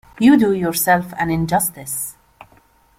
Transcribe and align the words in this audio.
You 0.17 0.35
do 0.35 0.51
yourself 0.51 1.13
an 1.19 1.29
injustice. 1.29 2.15